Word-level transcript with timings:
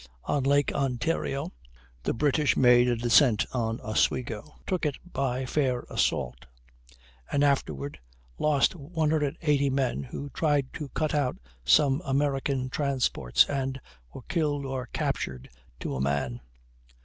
On 0.23 0.43
Lake 0.43 0.73
Ontario 0.73 1.51
the 2.01 2.13
British 2.15 2.57
made 2.57 2.87
a 2.87 2.95
descent 2.95 3.45
on 3.53 3.79
Oswego 3.81 4.41
and 4.41 4.51
took 4.65 4.83
it 4.83 4.97
by 5.05 5.45
fair 5.45 5.81
assault; 5.91 6.47
and 7.31 7.43
afterward 7.43 7.99
lost 8.39 8.73
180 8.75 9.69
men 9.69 10.01
who 10.01 10.31
tried 10.31 10.73
to 10.73 10.89
cut 10.95 11.13
out 11.13 11.37
some 11.63 12.01
American 12.03 12.67
transports, 12.67 13.45
and 13.45 13.79
were 14.11 14.23
killed 14.23 14.65
or 14.65 14.89
captured 14.91 15.51
to 15.81 15.93
a 15.95 16.01
man. 16.01 16.41